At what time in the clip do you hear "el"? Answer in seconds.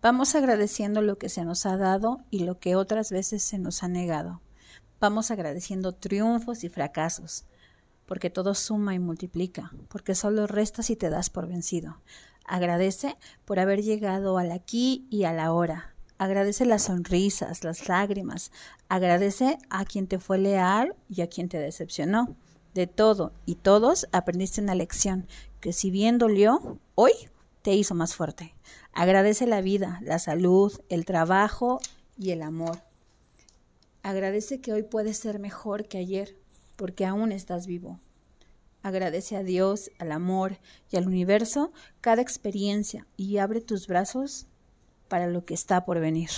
30.88-31.04, 32.30-32.40